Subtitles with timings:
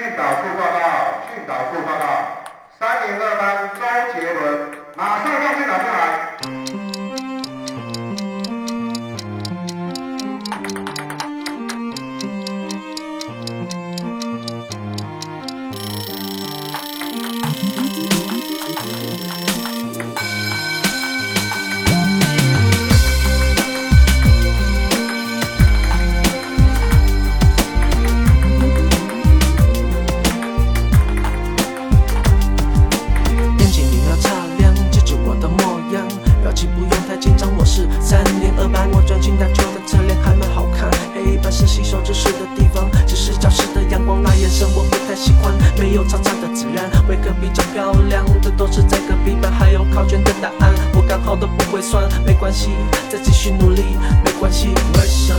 [0.00, 0.69] 先打汇话。
[47.08, 52.70] 为何比较漂亮的都是在隔壁班还有考卷的答案我刚好都不会算没关系
[53.08, 53.82] 再继续努力
[54.24, 54.68] 没关系。
[54.68, 55.32] 为什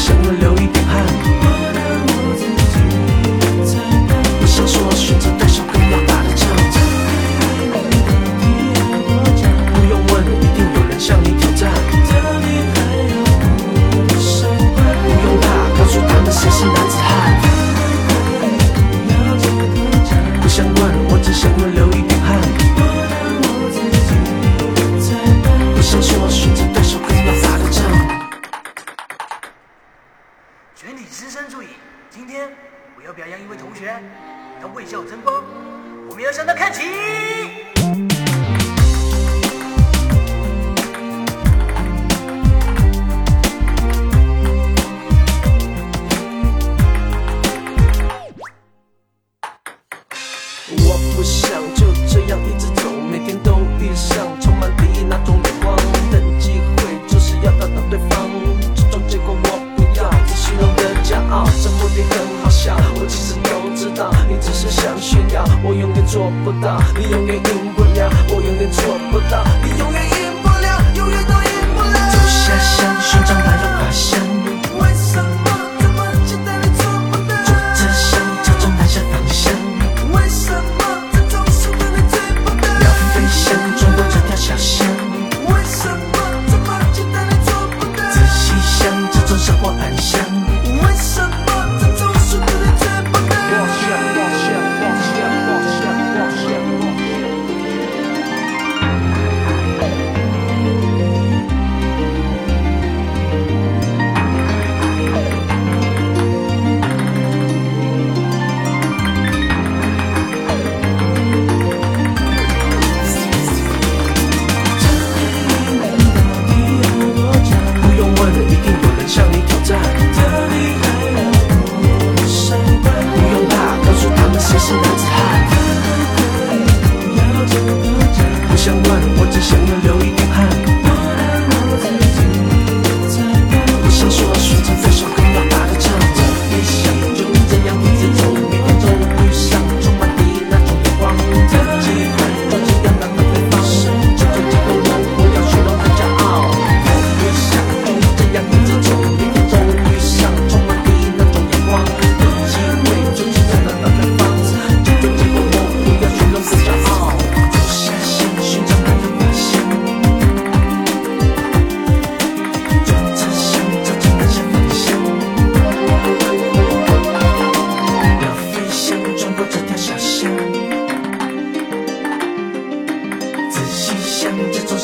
[0.00, 0.59] 为什么留？
[34.60, 35.42] 他微笑争光，
[36.10, 37.39] 我们要向他看齐。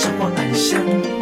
[0.07, 1.16] 灯火阑珊